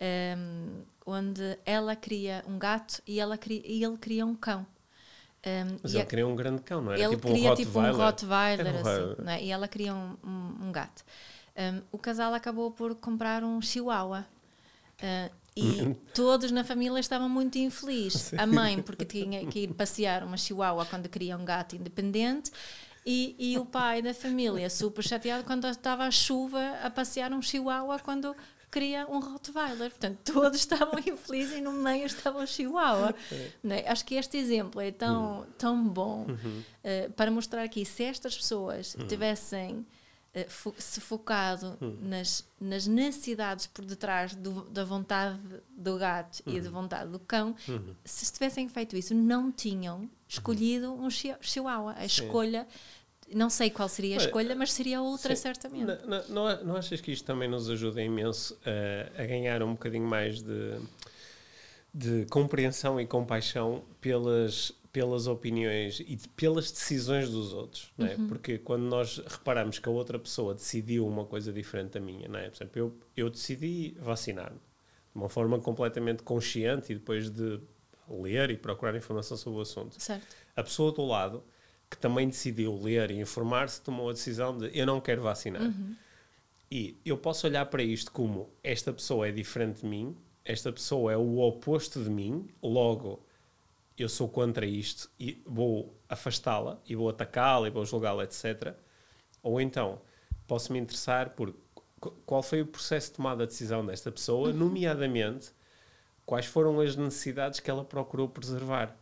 [0.00, 4.66] um, ehm, onde ela queria um gato e, ela queria, e ele queria um cão.
[5.46, 7.00] Um, Mas ele a, queria um grande cão, não era?
[7.00, 9.42] Ele tipo queria um tipo um Rottweiler, assim, né?
[9.42, 11.04] e ela queria um, um, um gato.
[11.56, 14.26] Um, o casal acabou por comprar um Chihuahua.
[15.00, 18.32] Uh, e todos na família estavam muito infelizes.
[18.38, 22.50] A mãe, porque tinha que ir passear uma Chihuahua quando queria um gato independente.
[23.04, 27.42] E, e o pai da família, super chateado quando estava a chuva a passear um
[27.42, 28.34] Chihuahua quando
[28.70, 29.90] queria um Rottweiler.
[29.90, 33.14] Portanto, todos estavam infelizes e no meio estava o Chihuahua.
[33.62, 33.84] Né?
[33.86, 35.46] Acho que este exemplo é tão, uhum.
[35.58, 36.62] tão bom uhum.
[36.84, 39.06] uh, para mostrar que se estas pessoas uhum.
[39.06, 39.86] tivessem
[40.48, 41.98] fo se focado uhum.
[42.02, 45.38] nas, nas necessidades por detrás do, da vontade
[45.70, 46.74] do gato e da uhum.
[46.74, 47.94] vontade do cão, uhum.
[48.04, 51.92] se tivessem feito isso, não tinham escolhido um Chihuahua.
[51.92, 52.24] A Sim.
[52.24, 52.66] escolha
[53.34, 55.42] não sei qual seria a escolha, mas seria outra, sim.
[55.42, 55.86] certamente.
[56.06, 60.06] Não, não, não, achas que isto também nos ajuda imenso a, a ganhar um bocadinho
[60.06, 60.78] mais de,
[61.94, 67.90] de compreensão e compaixão pelas, pelas opiniões e pelas decisões dos outros?
[67.96, 68.14] Não é?
[68.14, 68.28] Uhum.
[68.28, 72.38] Porque quando nós reparamos que a outra pessoa decidiu uma coisa diferente da minha, não
[72.38, 72.50] é?
[72.50, 77.60] por exemplo, eu, eu decidi vacinar-me de uma forma completamente consciente e depois de
[78.08, 80.00] ler e procurar informação sobre o assunto.
[80.00, 80.36] Certo.
[80.54, 81.42] A pessoa do lado
[81.92, 85.62] que também decidiu ler e informar-se, tomou a decisão de eu não quero vacinar.
[85.62, 85.94] Uhum.
[86.70, 91.12] E eu posso olhar para isto como esta pessoa é diferente de mim, esta pessoa
[91.12, 93.22] é o oposto de mim, logo
[93.98, 98.74] eu sou contra isto e vou afastá-la e vou atacá-la e vou julgá-la, etc.
[99.42, 100.00] Ou então
[100.46, 101.54] posso me interessar por
[102.26, 104.54] qual foi o processo de tomada de decisão desta pessoa, uhum.
[104.54, 105.52] nomeadamente
[106.26, 108.96] quais foram as necessidades que ela procurou preservar.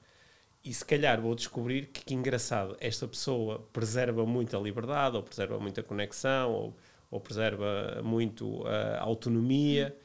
[0.63, 5.23] E se calhar vou descobrir que, que engraçado, esta pessoa preserva muito a liberdade, ou
[5.23, 6.77] preserva muito a conexão, ou,
[7.11, 9.97] ou preserva muito a autonomia,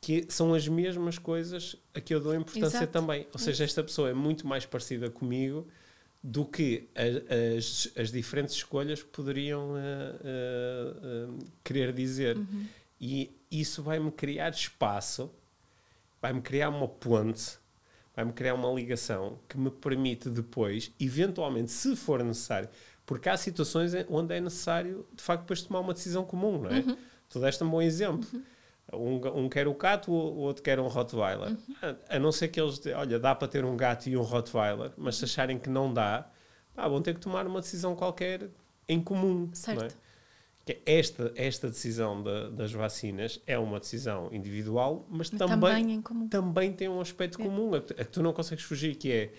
[0.00, 2.92] que são as mesmas coisas a que eu dou importância Exato.
[2.92, 3.26] também.
[3.32, 5.68] Ou seja, esta pessoa é muito mais parecida comigo
[6.22, 12.36] do que a, as, as diferentes escolhas poderiam uh, uh, uh, querer dizer.
[12.36, 12.66] Uhum.
[13.00, 15.30] E isso vai-me criar espaço,
[16.20, 17.60] vai-me criar uma ponte
[18.14, 22.68] vai-me criar uma ligação que me permite depois, eventualmente, se for necessário,
[23.06, 26.80] porque há situações onde é necessário, de facto, depois tomar uma decisão comum, não é?
[26.80, 26.96] Uhum.
[27.28, 28.28] Tu deste um bom exemplo.
[28.32, 28.42] Uhum.
[28.92, 31.50] Um, um, quer o gato, o outro quer um Rottweiler.
[31.50, 31.56] Uhum.
[31.82, 34.92] A, a, não ser que eles, olha, dá para ter um gato e um Rottweiler,
[34.96, 36.28] mas se acharem que não dá,
[36.74, 38.48] pá, vão ter que tomar uma decisão qualquer
[38.88, 39.48] em comum.
[39.52, 39.80] Certo.
[39.80, 40.10] Não é?
[40.86, 46.72] esta, esta decisão de, das vacinas é uma decisão individual, mas, mas também, também, também,
[46.72, 47.44] tem um aspecto é.
[47.44, 49.32] comum, a, que tu não consegues fugir, que é,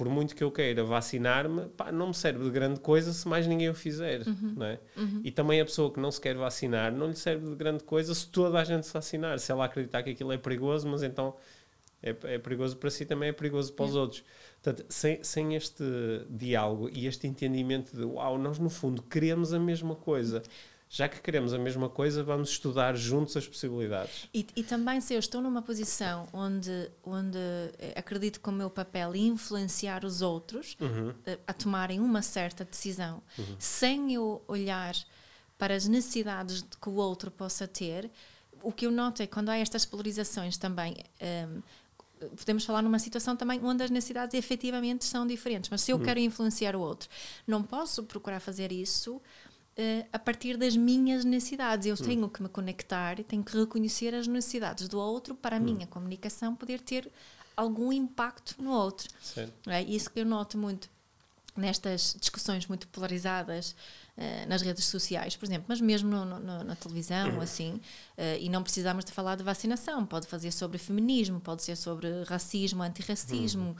[0.00, 3.68] por muito que eu queira vacinar-me, não me serve de grande coisa se mais ninguém
[3.68, 4.54] o fizer, uhum.
[4.56, 4.80] não é?
[4.96, 5.20] Uhum.
[5.22, 8.14] E também a pessoa que não se quer vacinar, não lhe serve de grande coisa
[8.14, 11.36] se toda a gente se vacinar, se ela acreditar que aquilo é perigoso, mas então
[12.02, 13.88] é, é perigoso para si, também é perigoso para é.
[13.90, 14.24] os outros.
[14.62, 15.84] Portanto, sem, sem este
[16.30, 20.42] diálogo e este entendimento de, uau, nós no fundo queremos a mesma coisa,
[20.92, 24.28] já que queremos a mesma coisa, vamos estudar juntos as possibilidades.
[24.34, 27.38] E, e também se eu estou numa posição onde, onde
[27.78, 31.14] eh, acredito que o meu papel é influenciar os outros Uhum.
[31.46, 33.56] a, a tomarem uma certa decisão, Uhum.
[33.56, 34.94] sem eu olhar
[35.56, 38.10] para as necessidades que o outro possa ter,
[38.60, 40.96] o que eu noto é que quando há estas polarizações também.
[41.48, 41.62] hum,
[42.36, 46.02] podemos falar numa situação também onde as necessidades efetivamente são diferentes, mas se eu Uhum.
[46.02, 47.08] quero influenciar o outro,
[47.46, 49.22] não posso procurar fazer isso
[49.80, 51.86] eh, a partir das minhas necessidades.
[51.86, 51.90] Hum.
[51.90, 55.60] Eu tenho que me conectar e tenho que reconhecer as necessidades do outro para Hum.
[55.60, 57.10] a minha comunicação poder ter
[57.56, 59.08] algum impacto no outro.
[59.22, 59.70] Certo.
[59.70, 60.88] É isso que eu noto muito
[61.56, 63.74] nestas discussões muito polarizadas
[64.16, 67.80] eh, nas redes sociais, por exemplo, mas mesmo no- no- na televisão, assim,
[68.18, 72.22] eh, e não precisamos de falar de vacinação, pode fazer sobre feminismo, pode ser sobre
[72.24, 73.74] racismo, antirracismo,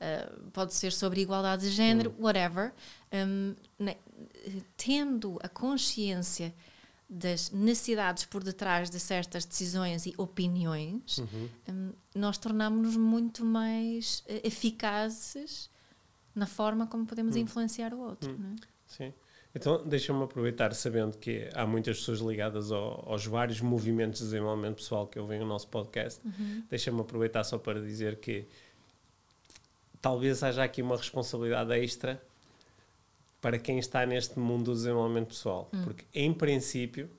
[0.00, 2.72] eh, pode ser sobre igualdade de género, whatever,
[3.12, 3.96] Hum, ne-
[4.76, 6.54] tendo a consciência
[7.08, 11.18] das necessidades por detrás de certas decisões e opiniões,
[11.68, 15.70] hum, nós tornamos-nos muito mais eh, eficazes
[16.34, 18.36] na forma como podemos influenciar o outro.
[18.38, 18.56] não é?
[18.86, 19.12] Sim.
[19.54, 24.76] Então, deixa-me aproveitar, sabendo que há muitas pessoas ligadas ao- aos vários movimentos de desenvolvimento
[24.76, 26.20] pessoal que ouvem o nosso podcast,
[26.68, 28.48] deixa-me aproveitar só para dizer que
[30.00, 32.20] talvez haja aqui uma responsabilidade extra
[33.44, 35.68] para quem está neste mundo do desenvolvimento pessoal.
[35.84, 37.10] Porque, em princípio,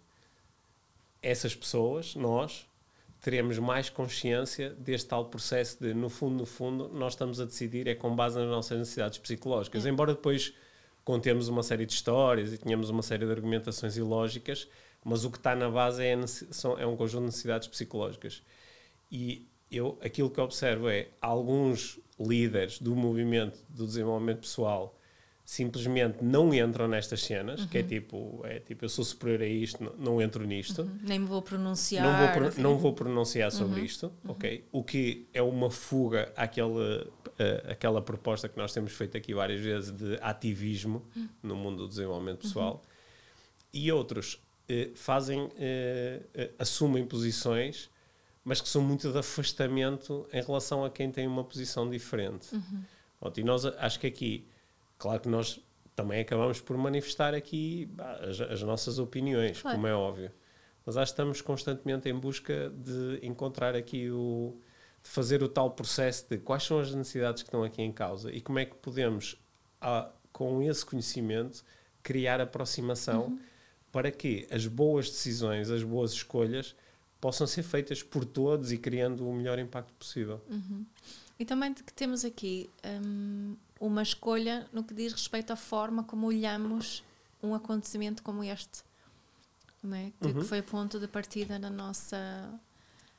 [1.21, 2.65] essas pessoas, nós,
[3.21, 7.87] teremos mais consciência deste tal processo de, no fundo, no fundo, nós estamos a decidir
[7.87, 9.85] é com base nas nossas necessidades psicológicas.
[9.85, 10.51] Embora depois
[11.03, 14.67] contemos uma série de histórias e tenhamos uma série de argumentações ilógicas,
[15.03, 18.41] mas o que está na base é, são- é um conjunto de necessidades psicológicas.
[19.11, 24.97] E eu, aquilo que observo é alguns líderes do movimento do desenvolvimento pessoal
[25.47, 29.83] simplesmente não entram nestas cenas, que é tipo, é tipo, eu sou superior a isto,
[29.83, 30.89] não, não entro nisto.
[31.03, 32.03] Nem me vou pronunciar.
[32.03, 32.61] Não vou, pro- assim.
[32.61, 34.65] não vou pronunciar sobre isto, ok?
[34.71, 39.61] O que é uma fuga àquela, eh, àquela proposta que nós temos feito aqui várias
[39.61, 41.05] vezes de ativismo
[41.43, 42.81] no mundo do desenvolvimento pessoal.
[43.71, 46.23] E outros eh, fazem, eh,
[46.57, 47.87] assumem posições,
[48.43, 52.47] mas que são muito de afastamento em relação a quem tem uma posição diferente.
[53.19, 54.47] Pronto, e nós acho que aqui,
[54.97, 55.59] claro que nós
[55.95, 59.77] também acabamos por manifestar aqui bah, as, as nossas opiniões, Claro.
[59.77, 60.31] como é óbvio.
[60.85, 64.59] Mas acho que estamos constantemente em busca de encontrar aqui o.
[65.01, 68.31] de fazer o tal processo de quais são as necessidades que estão aqui em causa
[68.31, 69.35] e como é que podemos,
[69.81, 71.63] ah, com esse conhecimento,
[72.03, 73.39] criar aproximação
[73.91, 76.75] para que as boas decisões, as boas escolhas
[77.25, 80.39] possam ser feitas por todos e criando o melhor impacto possível.
[81.39, 82.69] E também que temos aqui
[83.03, 87.03] hum, uma escolha no que diz respeito à forma como olhamos
[87.41, 88.83] um acontecimento como este,
[89.81, 90.11] não é?
[90.21, 92.53] que, que foi o ponto de partida na nossa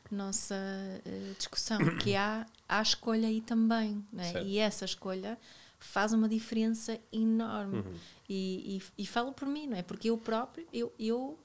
[0.08, 4.40] nossa eh, discussão, que há há escolha aí também, é?
[4.44, 5.36] E essa escolha
[5.80, 7.82] faz uma diferença enorme.
[8.28, 9.82] E, e, e falo por mim, não é?
[9.82, 11.36] Porque eu próprio, eu, eu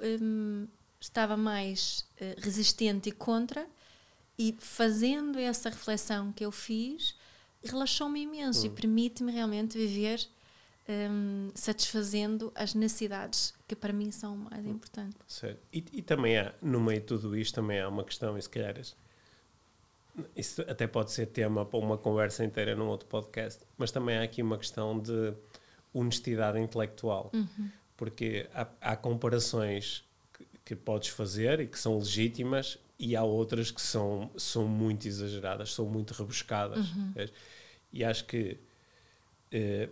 [0.00, 0.66] hum,
[1.02, 3.66] estava mais eh, resistente e contra,
[4.38, 7.14] e fazendo essa reflexão que eu fiz,
[7.62, 10.24] relaxou-me imenso e permite-me realmente viver
[10.88, 15.18] hum, satisfazendo as necessidades que para mim são mais importantes.
[15.26, 15.60] Certo.
[15.72, 18.48] E, e também há, no meio de tudo isto, também há uma questão, e se
[18.48, 18.74] calhar
[20.36, 24.22] isso- até pode ser tema para uma conversa inteira num outro podcast, mas também há
[24.22, 25.34] aqui uma questão de
[25.92, 27.30] honestidade intelectual.
[27.96, 30.04] Porque há, há comparações
[30.64, 35.72] que, podes fazer e que são legítimas, e há outras que são, são muito exageradas,
[35.74, 36.86] são muito rebuscadas.
[37.14, 37.32] vês?
[37.92, 38.58] E acho que
[39.50, 39.88] eh,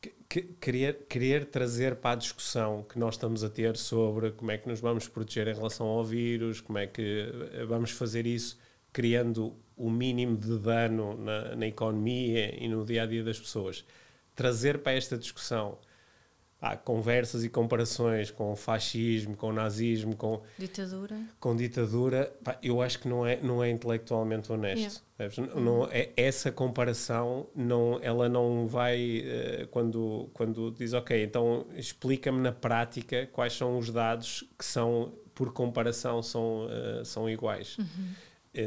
[0.00, 4.50] que- que- querer, querer trazer para a discussão que nós estamos a ter sobre como
[4.50, 8.26] é que nos vamos proteger em relação ao vírus, como é que eh, vamos fazer
[8.26, 8.58] isso
[8.92, 13.84] criando o mínimo de dano na, na economia e no dia a dia das pessoas.
[14.34, 15.78] Trazer para esta discussão
[16.60, 21.16] há conversas e comparações com fascismo, com nazismo, com, Ditadura.
[21.38, 25.02] com ditadura, pá, eu acho que não é, não é intelectualmente honesto.
[25.16, 25.54] percebes?
[25.54, 31.66] Não- não é, essa comparação, não, ela não vai, eh, quando, quando diz, ok, então
[31.76, 37.76] explica-me na prática quais são os dados que são, por comparação, são, eh, são iguais.
[37.78, 37.84] Eh,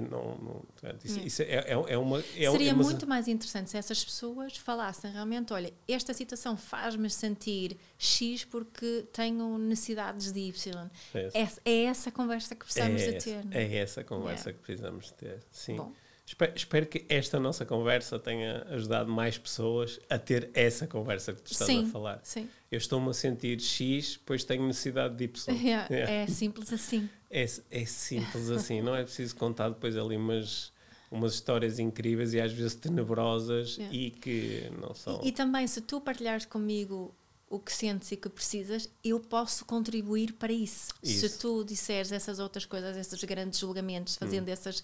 [0.01, 2.19] não, não, portanto, isso, isso é, é, é uma...
[2.19, 6.55] É, Seria é uma- muito mais interessante se essas pessoas falassem realmente: olha, esta situação
[6.57, 10.89] faz-me sentir X porque tenho necessidades de Y.
[11.13, 11.29] É.
[11.33, 13.45] Essa- é essa conversa que precisamos é de ter.
[13.45, 13.63] não é?
[13.63, 15.75] É essa conversa que precisamos ter, sim.
[15.77, 15.91] Bom.
[16.30, 21.41] Espero, espero, que esta nossa conversa tenha ajudado mais pessoas a ter essa conversa que
[21.41, 22.19] tu estás sim, a falar.
[22.21, 22.47] Sim.
[22.71, 25.55] Eu estou-me a sentir X, pois tenho necessidade de Y.
[25.57, 26.11] Yeah, yeah.
[26.13, 27.09] É simples assim.
[27.32, 30.71] É, é simples assim, não é preciso contar depois ali umas,
[31.09, 33.95] umas histórias incríveis e às vezes tenebrosas yeah.
[33.95, 35.21] e que não são.
[35.23, 37.11] E, e também, se tu partilhares comigo
[37.49, 40.93] o que sentes e que precisas, eu posso contribuir para isso.
[41.01, 41.27] isso.
[41.27, 44.51] Se tu disseres essas outras coisas, esses grandes julgamentos, fazendo hum.
[44.51, 44.83] essas,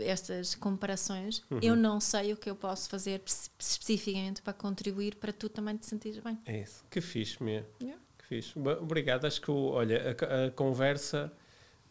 [0.00, 1.58] essas comparações, uhum.
[1.62, 3.22] eu não sei o que eu posso fazer
[3.58, 6.38] especificamente para contribuir para tu também te sentires bem.
[6.44, 6.84] É isso.
[6.90, 7.66] Que fixe, minha.
[7.80, 8.00] Yeah.
[8.18, 8.58] Que fixe.
[8.58, 9.26] Obrigado.
[9.26, 11.32] Acho que, olha, a, a conversa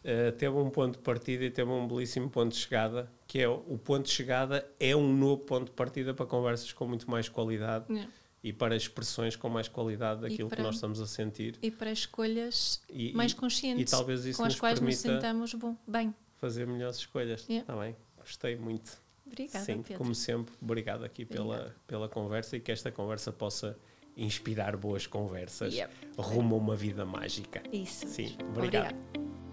[0.04, 3.48] uh, teve um ponto de partida e teve um belíssimo ponto de chegada, que é
[3.48, 7.28] o ponto de chegada é um novo ponto de partida para conversas com muito mais
[7.28, 7.86] qualidade.
[7.92, 8.08] Yeah
[8.44, 11.58] e para expressões com mais qualidade daquilo para, que nós estamos a sentir.
[11.62, 15.74] E para escolhas e, mais conscientes, e, talvez isso com as quais nos sentamos bom,
[15.88, 16.14] bem.
[16.36, 17.46] Fazer melhores escolhas.
[17.48, 17.74] Yeah.
[17.74, 19.02] bem, gostei muito.
[19.26, 19.96] Obrigada, Sim, Pedro.
[19.96, 23.78] como sempre, obrigado aqui pela, pela conversa e que esta conversa possa
[24.14, 25.90] inspirar boas conversas yep.
[26.18, 27.62] rumo a uma vida mágica.
[27.72, 28.06] Isso.
[28.06, 28.94] Sim, obrigado.
[28.94, 29.43] Obrigado.